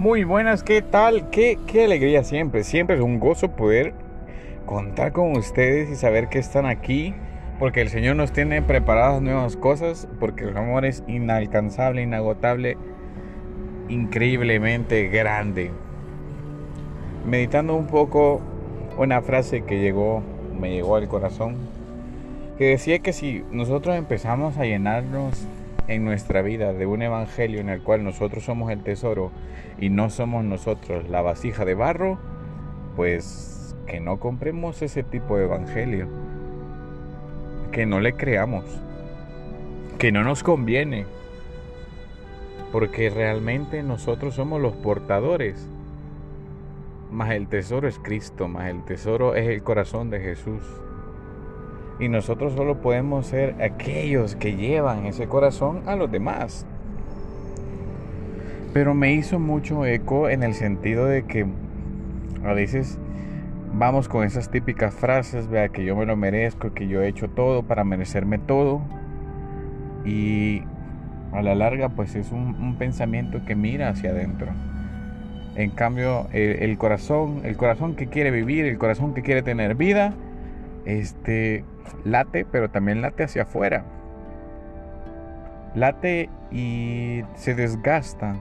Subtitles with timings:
[0.00, 1.28] Muy buenas, ¿qué tal?
[1.28, 3.92] Qué, qué alegría siempre, siempre es un gozo poder
[4.64, 7.14] contar con ustedes y saber que están aquí,
[7.58, 12.78] porque el Señor nos tiene preparadas nuevas cosas, porque el amor es inalcanzable, inagotable,
[13.90, 15.70] increíblemente grande.
[17.26, 18.40] Meditando un poco
[18.96, 20.22] una frase que llegó,
[20.58, 21.56] me llegó al corazón,
[22.56, 25.46] que decía que si nosotros empezamos a llenarnos
[25.90, 29.32] en nuestra vida de un evangelio en el cual nosotros somos el tesoro
[29.76, 32.16] y no somos nosotros la vasija de barro,
[32.94, 36.06] pues que no compremos ese tipo de evangelio,
[37.72, 38.64] que no le creamos,
[39.98, 41.06] que no nos conviene,
[42.70, 45.68] porque realmente nosotros somos los portadores,
[47.10, 50.62] más el tesoro es Cristo, más el tesoro es el corazón de Jesús.
[52.00, 56.66] Y nosotros solo podemos ser aquellos que llevan ese corazón a los demás.
[58.72, 61.46] Pero me hizo mucho eco en el sentido de que
[62.44, 62.98] a veces
[63.72, 67.28] vamos con esas típicas frases, vea que yo me lo merezco, que yo he hecho
[67.28, 68.80] todo para merecerme todo.
[70.04, 70.62] Y
[71.32, 74.48] a la larga pues es un, pensamiento que mira hacia adentro.
[75.56, 80.14] En cambio, el, corazón, el corazón que quiere vivir, el corazón que quiere tener vida,
[80.84, 81.64] este
[82.04, 83.84] late, pero también late hacia afuera.
[85.74, 88.34] Late y se desgasta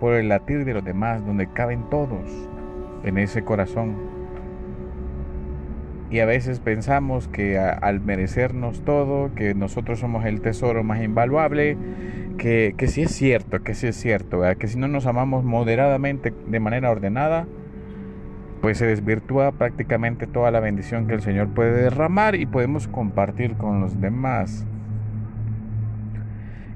[0.00, 2.30] por el latir de los demás, donde caben todos
[3.04, 3.96] en ese corazón.
[6.10, 11.76] Y a veces pensamos que al merecernos todo, que nosotros somos el tesoro más invaluable,
[12.38, 16.32] que, que sí es cierto, que sí es cierto, que si no nos amamos moderadamente
[16.46, 17.46] de manera ordenada,
[18.60, 23.54] pues se desvirtúa prácticamente toda la bendición que el Señor puede derramar y podemos compartir
[23.54, 24.66] con los demás.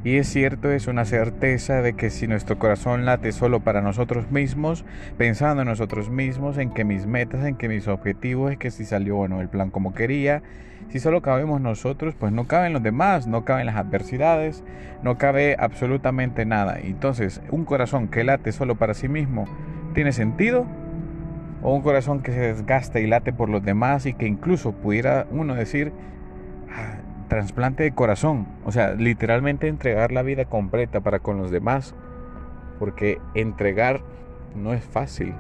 [0.04, 4.32] Y es cierto, es una certeza de que si nuestro corazón late solo para nosotros
[4.32, 4.84] mismos,
[5.16, 8.84] pensando en nosotros mismos, en que mis metas, en que mis objetivos, es que si
[8.84, 10.42] salió o no el plan como quería,
[10.88, 14.64] si solo cabemos nosotros, pues no caben los demás, no caben las adversidades,
[15.04, 16.78] no cabe absolutamente nada.
[16.82, 19.46] Entonces, un corazón que late solo para sí mismo,
[19.94, 20.66] ¿tiene sentido?
[21.62, 25.26] O un corazón que se desgasta y late por los demás y que incluso pudiera
[25.30, 25.92] uno decir
[26.70, 26.96] ah,
[27.28, 31.94] trasplante de corazón, o sea, literalmente entregar la vida completa para con los demás,
[32.78, 34.02] porque entregar
[34.54, 35.34] no es fácil.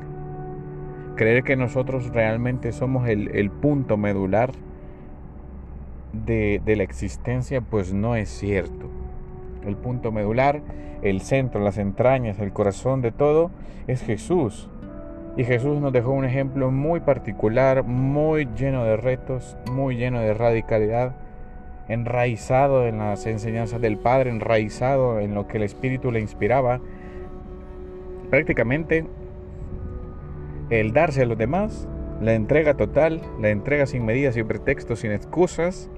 [1.16, 4.52] Creer que nosotros realmente somos el, punto medular
[6.14, 8.88] de, de la existencia, pues no es cierto.
[9.66, 10.62] El punto medular,
[11.02, 13.50] el centro, las entrañas, el corazón de todo
[13.86, 14.70] es Jesús.
[15.36, 20.34] Y Jesús nos dejó un ejemplo muy particular, muy lleno de retos, muy lleno de
[20.34, 21.14] radicalidad,
[21.88, 26.80] enraizado en las enseñanzas del Padre, enraizado en lo que el Espíritu le inspiraba.
[28.28, 29.06] Prácticamente
[30.68, 31.88] el darse a los demás,
[32.20, 35.90] la entrega total, la entrega sin medidas, sin pretextos, sin excusas,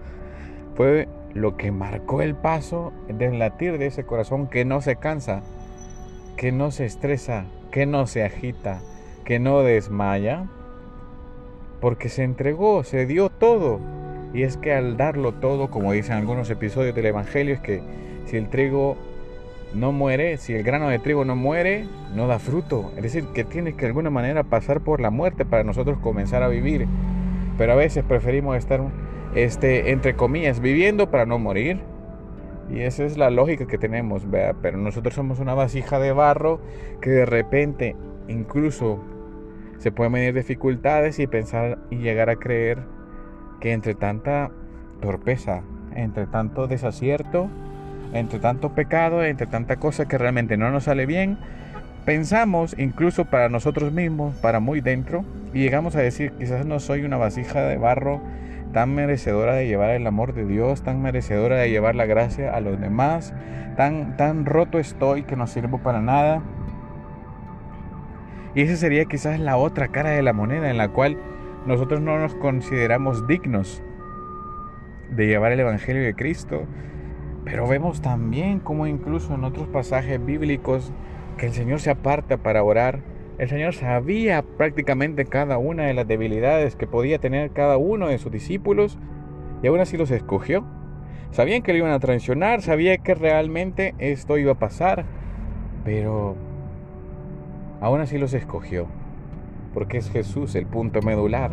[0.75, 5.43] fue lo que marcó el paso del latir de ese corazón que no se cansa,
[6.37, 8.81] que no se estresa, que no se agita,
[9.25, 10.47] que no desmaya,
[11.81, 13.81] porque se entregó, se dio todo.
[14.33, 17.83] Y es que al darlo todo, como dicen algunos episodios del Evangelio, es que
[18.27, 18.97] si el trigo
[19.75, 22.93] no muere, si el grano de trigo no muere, no da fruto.
[22.97, 26.43] Es decir, que tiene que de alguna manera pasar por la muerte para nosotros comenzar
[26.43, 26.87] a vivir.
[27.59, 28.81] Pero a veces preferimos estar,
[29.35, 31.81] este, entre comillas, viviendo para no morir.
[32.71, 34.55] Y esa es la lógica que tenemos, ¿vea?
[34.63, 36.61] pero nosotros somos una vasija de barro
[37.03, 37.95] que de repente,
[38.27, 39.01] incluso
[39.79, 42.79] se pueden venir dificultades y pensar y llegar a creer
[43.61, 44.51] que entre tanta
[45.01, 45.63] torpeza,
[45.95, 47.49] entre tanto desacierto,
[48.13, 51.39] entre tanto pecado, entre tanta cosa que realmente no nos sale bien,
[52.05, 57.05] pensamos incluso para nosotros mismos, para muy dentro, y llegamos a decir, quizás no soy
[57.05, 58.21] una vasija de barro
[58.73, 62.61] tan merecedora de llevar el amor de Dios, tan merecedora de llevar la gracia a
[62.61, 63.33] los demás,
[63.77, 66.43] tan, tan roto estoy que no sirvo para nada.
[68.55, 71.17] Y esa sería quizás la otra cara de la moneda en la cual
[71.67, 73.83] nosotros no nos consideramos dignos
[75.11, 76.63] de llevar el Evangelio de Cristo.
[77.45, 80.93] Pero vemos también como incluso en otros pasajes bíblicos
[81.37, 83.01] que el Señor se aparta para orar.
[83.39, 88.19] El Señor sabía prácticamente cada una de las debilidades que podía tener cada uno de
[88.19, 88.99] sus discípulos
[89.63, 90.65] y aún así los escogió.
[91.33, 95.05] Sabían que lo iban a traicionar, sabía que realmente esto iba a pasar,
[95.85, 96.37] pero
[97.85, 98.87] Aún así los escogió,
[99.75, 101.51] porque es Jesús el punto medular.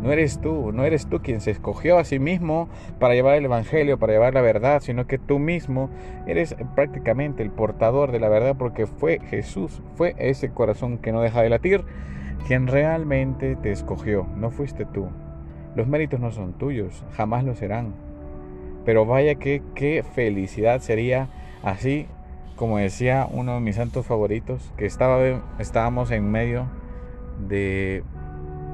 [0.00, 2.68] No eres tú, no eres tú quien se escogió a sí mismo
[3.00, 5.90] para llevar el Evangelio, para llevar la verdad, sino que tú mismo
[6.28, 11.20] eres prácticamente el portador de la verdad porque fue Jesús, fue ese corazón que no
[11.20, 11.82] deja de latir,
[12.46, 15.08] quien realmente te escogió, no fuiste tú.
[15.74, 17.92] Los méritos no son tuyos, jamás lo serán.
[18.84, 21.28] Pero vaya que qué felicidad sería
[21.64, 22.06] así,
[22.56, 25.20] como decía uno de mis santos favoritos, que estaba,
[25.58, 26.66] estábamos en medio
[27.48, 28.02] de,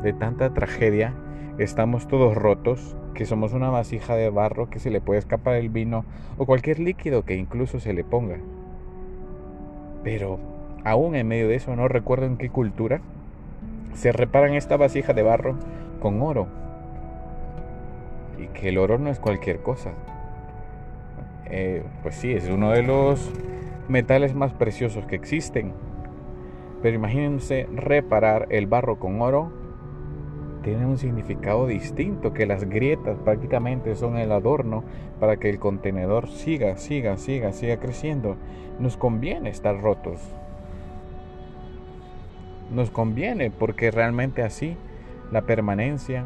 [0.02, 1.14] de tanta tragedia,
[1.58, 5.68] estamos todos rotos, que somos una vasija de barro que se le puede escapar el
[5.68, 6.04] vino
[6.38, 8.38] o cualquier líquido que incluso se le ponga.
[10.02, 10.38] Pero
[10.84, 13.00] aún en medio de eso, no recuerdo en qué cultura,
[13.94, 15.56] se reparan esta vasija de barro
[16.00, 16.46] con oro.
[18.38, 19.90] Y que el oro no es cualquier cosa.
[21.46, 23.30] Eh, pues sí, es uno de los
[23.88, 25.72] metales más preciosos que existen.
[26.82, 29.52] Pero imagínense reparar el barro con oro.
[30.62, 34.84] Tiene un significado distinto, que las grietas prácticamente son el adorno
[35.18, 38.36] para que el contenedor siga, siga, siga, siga creciendo.
[38.78, 40.20] Nos conviene estar rotos.
[42.72, 44.76] Nos conviene porque realmente así
[45.30, 46.24] la permanencia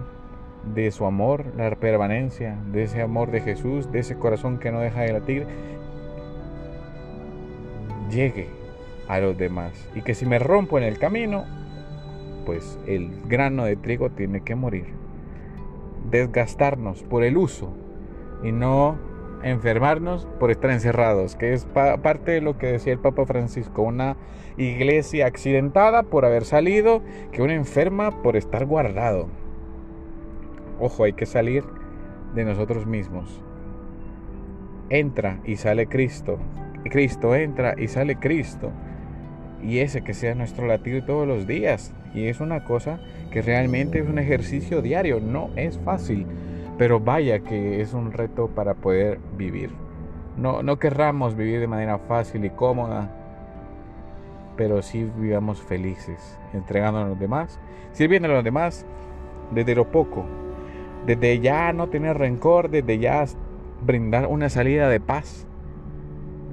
[0.74, 4.80] de su amor, la permanencia de ese amor de Jesús, de ese corazón que no
[4.80, 5.46] deja de latir,
[8.10, 8.48] llegue
[9.08, 9.88] a los demás.
[9.94, 11.44] Y que si me rompo en el camino,
[12.44, 14.86] pues el grano de trigo tiene que morir.
[16.10, 17.72] Desgastarnos por el uso
[18.42, 18.96] y no
[19.42, 24.16] enfermarnos por estar encerrados, que es parte de lo que decía el Papa Francisco, una
[24.56, 27.02] iglesia accidentada por haber salido,
[27.32, 29.28] que una enferma por estar guardado.
[30.80, 31.64] Ojo, hay que salir
[32.34, 33.42] de nosotros mismos.
[34.88, 36.38] Entra y sale Cristo.
[36.88, 38.72] Cristo entra y sale Cristo
[39.62, 41.92] y ese que sea nuestro latir todos los días.
[42.14, 43.00] Y es una cosa
[43.30, 46.26] que realmente es un ejercicio diario, no es fácil,
[46.78, 49.70] pero vaya que es un reto para poder vivir.
[50.36, 53.10] No, no querramos vivir de manera fácil y cómoda,
[54.56, 57.58] pero sí vivamos felices, entregando a los demás,
[57.92, 58.86] sirviendo a los demás
[59.50, 60.24] desde lo poco,
[61.06, 63.24] desde ya no tener rencor, desde ya
[63.82, 65.46] brindar una salida de paz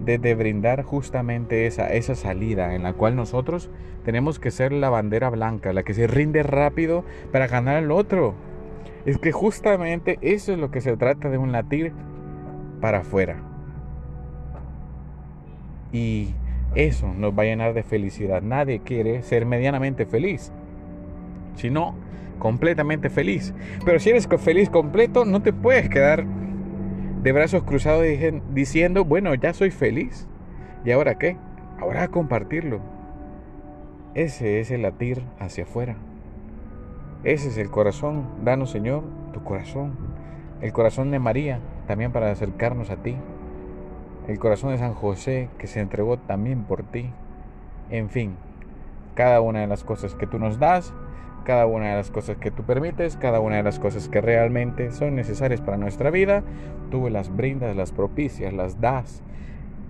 [0.06, 3.70] de, brindar justamente esa, esa salida en la cual nosotros
[4.04, 8.36] tenemos que ser la bandera blanca, la que se rinde rápido para ganar al otro.
[9.06, 11.94] Es que justamente eso es lo que se trata de un latir
[12.82, 13.38] para afuera.
[15.92, 16.34] Y
[16.76, 18.42] eso nos va a llenar de felicidad.
[18.42, 20.52] Nadie quiere ser medianamente feliz,
[21.56, 21.96] sino
[22.40, 23.54] completamente feliz.
[23.86, 26.26] Pero si eres feliz completo, no te puedes quedar
[27.24, 28.04] de brazos cruzados
[28.54, 30.28] diciendo, bueno, ya soy feliz.
[30.84, 31.38] ¿Y ahora qué?
[31.80, 32.82] Ahora a compartirlo.
[34.14, 35.96] Ese es el latir hacia afuera.
[37.24, 38.28] Ese es el corazón.
[38.44, 39.94] Danos, Señor, tu corazón.
[40.62, 43.16] El corazón de María, también para acercarnos a ti.
[44.28, 47.10] El corazón de San José, que se entregó también por ti.
[47.90, 48.36] En fin,
[49.16, 50.94] cada una de las cosas que tú nos das
[51.44, 54.92] cada una de las cosas que tú permites, cada una de las cosas que realmente
[54.92, 56.44] son necesarias para nuestra vida,
[56.92, 59.22] tú las brindas, las propicias, las das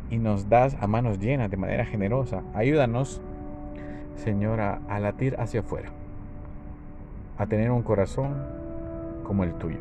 [0.10, 2.44] y nos das a manos llenas de manera generosa.
[2.54, 3.22] Ayúdanos,
[4.16, 5.90] Señor, a, latir hacia afuera,
[7.38, 8.34] a tener un corazón
[9.24, 9.80] como el tuyo,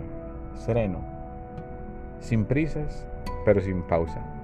[0.55, 1.01] sereno,
[2.21, 3.07] sin prisas,
[3.45, 4.42] pero sin pausa